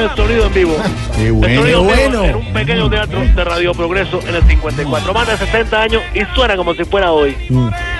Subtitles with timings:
[0.00, 0.76] es el sonido en vivo.
[1.14, 2.24] Qué El bueno, sonido en vivo bueno.
[2.24, 5.14] En un pequeño teatro de Radio Progreso en el 54.
[5.14, 7.36] Más de 60 años y suena como si fuera hoy.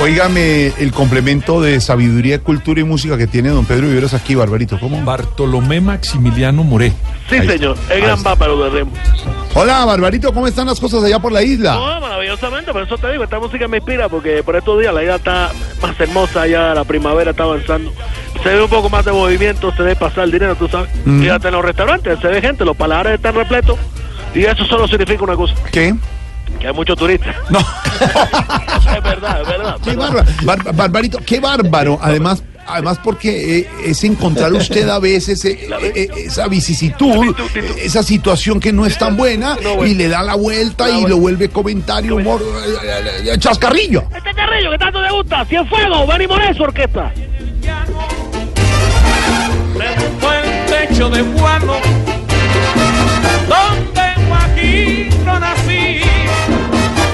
[0.00, 4.78] Óigame el complemento de sabiduría, cultura y música que tiene don Pedro Viveros aquí, Barbarito.
[4.78, 5.02] ¿Cómo?
[5.04, 6.92] Bartolomé Maximiliano Moré.
[7.28, 7.76] Sí, Ahí señor.
[7.90, 8.92] El gran báparo de Remo.
[9.54, 11.74] Hola, Barbarito, ¿cómo están las cosas allá por la isla?
[11.74, 15.02] No, maravillosamente, por eso te digo, esta música me inspira porque por estos días la
[15.02, 15.50] isla está
[15.82, 17.92] más hermosa, ya la primavera está avanzando.
[18.42, 20.88] Se ve un poco más de movimiento, se ve pasar el dinero, tú sabes.
[21.04, 21.22] Mm.
[21.22, 23.78] Fíjate en los restaurantes, se ve gente, los paladares están repletos
[24.34, 25.94] y eso solo significa una cosa, ¿Qué?
[26.60, 27.34] que hay muchos turistas.
[27.50, 27.58] No.
[28.96, 29.76] es verdad, es verdad.
[29.82, 30.12] Qué verdad.
[30.14, 30.26] bárbaro.
[30.44, 31.98] Bar- Barbarito, qué bárbaro.
[32.00, 37.34] Además, además porque eh, es encontrar usted a veces eh, eh, esa vicisitud,
[37.82, 41.48] esa situación que no es tan buena y le da la vuelta y lo vuelve
[41.50, 42.40] comentario, humor,
[43.38, 44.04] chascarrillo.
[44.16, 47.12] Este carrillo que tanto te gusta, Cienfuegos, ven y Moré, su orquesta.
[50.98, 51.74] De guano
[53.48, 56.00] donde Joaquín nací.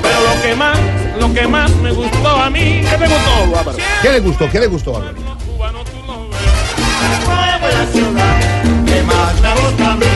[0.00, 0.78] Pero lo que más,
[1.18, 3.78] lo que más me gustó a mí, ¿Qué te gustó, Bárbaro?
[4.00, 4.50] ¿Qué le gustó?
[4.50, 5.36] ¿Qué le gustó, Barbarito?
[5.46, 6.38] cubano tú lo ves.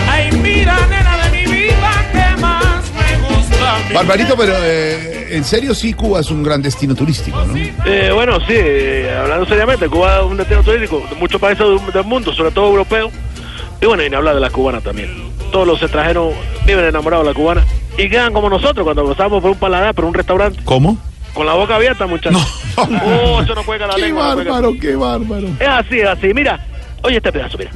[0.08, 3.94] Ay, mira, nena de mi vida, que más me gusta a mí.
[3.94, 7.56] Barbarito, pero eh, en serio sí Cuba es un gran destino turístico, ¿no?
[7.56, 11.92] Eh, bueno, sí, eh, hablando seriamente, Cuba es un destino turístico de muchos países del,
[11.92, 13.12] del mundo, sobre todo europeos.
[13.80, 15.10] Y bueno, y ni hablar de la cubana también.
[15.52, 16.34] Todos los extranjeros
[16.66, 17.64] viven enamorados de la cubana
[17.98, 20.98] y quedan como nosotros cuando pasamos por un paladar, por un restaurante, ¿Cómo?
[21.34, 22.42] con la boca abierta, muchachos.
[22.76, 24.28] Oh, eso no puede la Qué lengua.
[24.28, 25.48] no puede bárbaro, qué bárbaro.
[25.60, 26.32] Es así, es así.
[26.34, 26.58] Mira,
[27.02, 27.70] oye este pedazo, mira.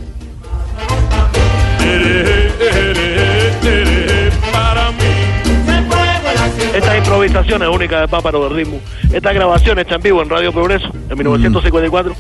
[6.75, 8.81] Estas improvisaciones únicas de Páparo del Ritmo.
[9.13, 12.15] Esta grabación hecha en vivo en Radio Progreso en 1954.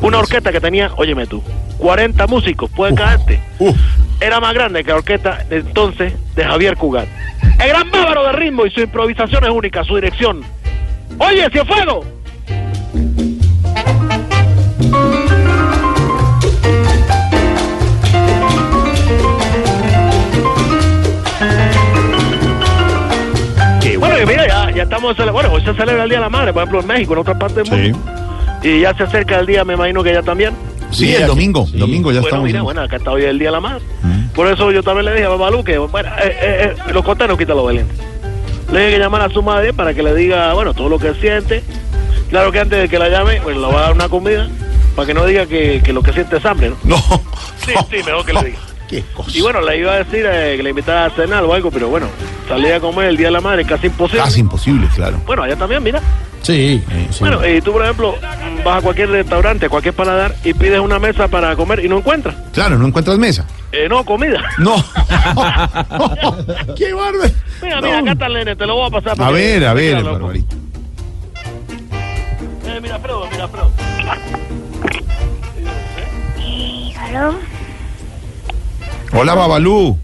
[0.00, 1.42] Una orquesta que tenía, óyeme tú,
[1.80, 3.40] 40 músicos, puede caerte.
[3.58, 3.76] Uf.
[4.20, 7.08] Era más grande que la orquesta de entonces de Javier Cugat.
[7.58, 10.42] El gran bávaro de ritmo y su improvisación es única, su dirección.
[11.18, 12.04] Oye, Cienfuego.
[23.82, 26.28] Qué Bueno, y mira, ya, ya estamos, bueno, hoy se celebra el Día de la
[26.30, 27.92] Madre, por ejemplo, en México, en otras partes del Sí.
[27.92, 28.12] mundo.
[28.62, 30.54] Y ya se acerca el día, me imagino que ya también.
[30.92, 32.44] Sí, el domingo, domingo ya bueno, estamos.
[32.46, 33.82] mira, en- bueno, acá está hoy el Día de la Madre.
[34.02, 34.28] Mm.
[34.34, 37.38] Por eso yo también le dije a Babalú que, bueno, eh, eh, eh, los costeros
[37.38, 37.96] quitan los valientes.
[38.72, 41.14] Le dije que llamara a su madre para que le diga, bueno, todo lo que
[41.14, 41.62] siente.
[42.30, 44.48] Claro que antes de que la llame, pues le va a dar una comida
[44.94, 46.76] para que no diga que, que lo que siente es hambre, ¿no?
[46.84, 46.96] No.
[47.66, 48.58] Sí, sí, mejor que le diga.
[48.88, 49.30] Qué cosa.
[49.36, 51.88] Y bueno, le iba a decir eh, que le invitara a cenar o algo, pero
[51.88, 52.06] bueno,
[52.50, 54.22] salir a comer el Día de la Madre es casi imposible.
[54.22, 55.20] Casi imposible, claro.
[55.26, 56.00] Bueno, allá también, mira.
[56.42, 56.82] Sí.
[57.20, 58.14] Bueno, y tú, por ejemplo,
[58.64, 61.98] vas a cualquier restaurante, a cualquier paladar y pides una mesa para comer y no
[61.98, 62.34] encuentras.
[62.52, 63.46] Claro, no encuentras mesa.
[63.72, 64.40] Eh, no, comida.
[64.58, 64.74] No.
[66.76, 67.30] Qué bárbaro.
[67.62, 67.86] Mira, No.
[67.86, 69.22] mira, acá está el nene, te lo voy a pasar.
[69.22, 70.02] A ver, a ver.
[70.02, 70.56] Barbarito.
[72.66, 73.70] Eh, mira, Fredo, mira, Fredo.
[76.98, 77.34] ¿Aló?
[79.12, 79.98] Hola, Babalú.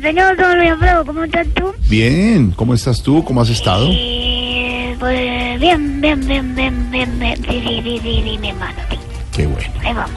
[0.00, 1.72] Señor Don Alfredo, ¿cómo estás tú?
[1.88, 3.24] Bien, ¿cómo estás tú?
[3.24, 3.86] ¿Cómo has estado?
[3.90, 7.36] Eh, pues bien, bien, bien, bien, bien, bien.
[7.36, 8.96] Sí, sí, sí, sí, sí, mi hermano, sí.
[9.32, 9.68] Qué bueno.
[9.84, 10.10] Ahí vamos.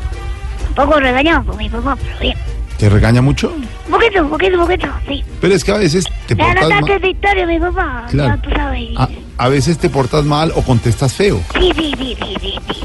[0.70, 2.38] Un poco regañado por mi papá, pero bien.
[2.78, 3.54] ¿Te regaña mucho?
[3.54, 5.24] Un poquito, un poquito, un poquito, sí.
[5.42, 7.02] Pero es que a veces te Le dan portas ataques mal.
[7.02, 8.06] de historia mi papá.
[8.10, 8.36] Claro.
[8.36, 8.90] Ya tú sabes.
[8.98, 11.42] A, a veces te portas mal o contestas feo.
[11.60, 12.80] Sí, sí, sí, sí, sí, sí.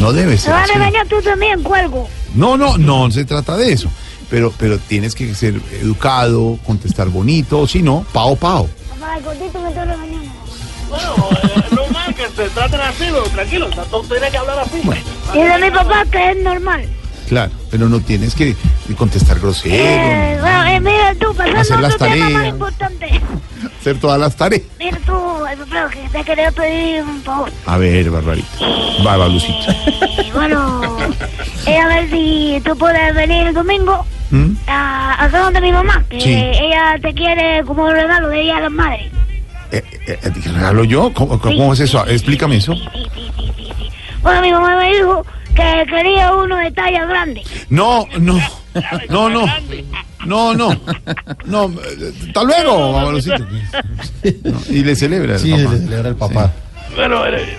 [0.00, 0.72] No debe Me ser vas a así.
[0.74, 2.08] regañar tú también, cuelgo.
[2.34, 3.90] No, no, no se trata de eso.
[4.34, 8.68] Pero, pero tienes que ser educado, contestar bonito, o si no, pao, pao.
[8.98, 10.30] Papá, el gordito me está regañando.
[10.88, 14.78] Bueno, eh, es normal que se traten así, pero tranquilo, tanto tiene que hablar así.
[14.78, 16.84] Dice mi papá que es normal.
[17.28, 18.56] Claro, pero no tienes que
[18.98, 22.52] contestar grosero, Eh, bueno, eh, mira tú, Hacer pasando a las otro tema más tareas.
[22.54, 23.20] importante.
[23.80, 24.62] hacer todas las tareas.
[24.80, 27.52] Mira tú, Alfredo, que te quería pedir un favor.
[27.66, 28.48] A ver, Barbarito.
[29.04, 29.72] Barbalucito.
[30.26, 30.96] Y bueno,
[31.68, 34.52] eh, a ver si tú puedes venir el domingo ¿Mm?
[34.66, 36.32] a, acá donde mi mamá, que Sí.
[36.32, 39.06] ella te quiere como regalo de Día de las Madres.
[39.70, 41.12] Eh, eh, eh, ¿Regalo yo?
[41.12, 42.06] ¿Cómo, cómo es eso?
[42.06, 42.74] Explícame eso.
[42.74, 42.82] Sí,
[43.14, 43.88] sí, sí, sí, sí.
[44.22, 45.24] Bueno, mi mamá me dijo
[45.54, 47.42] que quería uno de talla grande.
[47.70, 48.38] No, no,
[49.10, 49.46] no, no.
[50.26, 50.70] No, no.
[51.44, 53.38] No, eh, hasta luego, Barbalucito.
[54.44, 55.72] No, y le celebra el Sí, papá.
[55.72, 56.52] le celebra el papá.
[56.96, 57.56] Bueno, eh,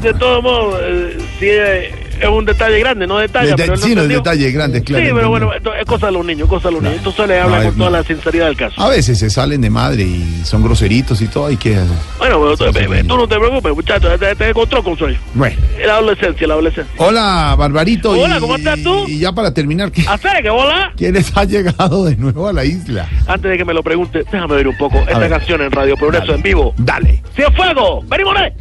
[0.00, 3.50] de todos modos, eh, si, eh, es un detalle grande, no detalle.
[3.50, 5.04] Deta- pero sí, no detalle grande, claro.
[5.04, 6.98] Sí, pero bueno, es cosa de los niños, cosa de los niños.
[6.98, 8.80] Entonces le habla con toda la sinceridad del caso.
[8.82, 11.76] A veces se salen de madre y son groseritos y todo, hay que...
[12.18, 13.06] Bueno, pero tú, bebé, sí.
[13.08, 15.18] tú no te preocupes, muchacho, te, te encontró con sueño.
[15.34, 15.56] Bueno.
[15.84, 16.94] La adolescencia, la adolescencia.
[16.98, 18.10] Hola, Barbarito.
[18.12, 19.04] Hola, y- ¿cómo estás tú?
[19.08, 20.04] Y ya para terminar, ¿qué-
[20.42, 20.92] que hola.
[20.96, 23.08] ¿quiénes han llegado de nuevo a la isla?
[23.26, 25.30] Antes de que me lo pregunte, déjame ver un poco esta ver.
[25.30, 26.36] canción en Radio Progreso Dale.
[26.36, 26.74] en vivo.
[26.78, 27.22] Dale.
[27.34, 28.08] ¡Cienfuegos!
[28.08, 28.52] ¡Vení, Moné!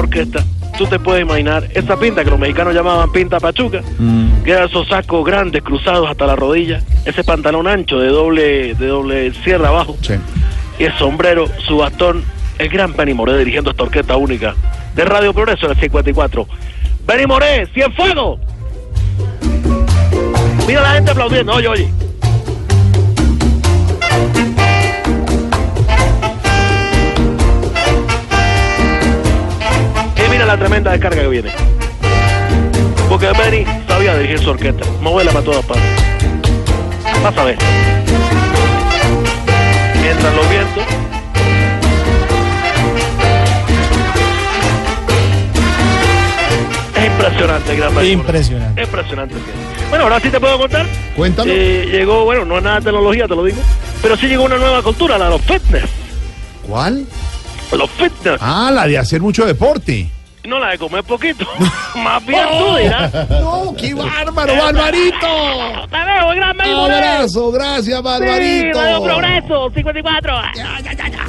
[0.00, 0.44] Una orquesta.
[0.78, 3.82] Tú te puedes imaginar esa pinta que los mexicanos llamaban pinta pachuca,
[4.44, 8.86] que eran esos sacos grandes cruzados hasta la rodilla, ese pantalón ancho de doble, de
[8.86, 10.14] doble sierra abajo, Sí.
[10.78, 12.24] y el sombrero, su bastón,
[12.58, 14.54] el gran Benny Moré dirigiendo esta orquesta única
[14.94, 16.46] de Radio Progreso en el 54.
[17.06, 18.38] Benny Moré, Cienfuegos.
[20.66, 21.88] Mira la gente aplaudiendo, oye, oye.
[30.40, 31.50] Mira la tremenda descarga que viene.
[33.10, 35.84] Porque Benny sabía dirigir su orquesta, moverla para todas partes.
[37.22, 37.58] Vas a ver.
[40.00, 40.84] Mientras los vientos.
[46.96, 48.06] Es impresionante, gran.
[48.06, 48.82] Impresionante.
[48.82, 49.34] Impresionante.
[49.90, 50.86] Bueno, ahora sí te puedo contar.
[51.16, 51.52] Cuéntalo.
[51.52, 53.60] Eh, llegó, bueno, no es nada de tecnología, te lo digo,
[54.00, 55.90] pero sí llegó una nueva cultura, la de los fitness.
[56.66, 57.04] ¿Cuál?
[57.72, 58.38] Los fitness.
[58.40, 60.08] Ah, la de hacer mucho deporte.
[60.44, 61.46] No, la de comer poquito.
[61.96, 62.76] Más bien tú oh.
[62.76, 63.12] dirás.
[63.40, 65.88] No, qué bárbaro, Barbarito.
[65.90, 66.94] Te veo, gran Melbourne.
[66.94, 66.98] ¿eh?
[66.98, 68.78] Abrazo, gracias, Barbarito.
[68.78, 70.32] Sí, Radio Progreso, 54.
[70.54, 71.24] Ya, ya, ya, ya.